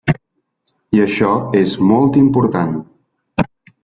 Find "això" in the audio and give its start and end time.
1.03-1.29